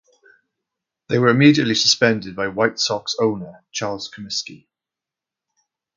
They 1.09 1.19
were 1.19 1.27
immediately 1.27 1.75
suspended 1.75 2.35
by 2.35 2.47
White 2.47 2.79
Sox 2.79 3.15
owner 3.21 3.63
Charles 3.71 4.09
Comiskey. 4.09 4.65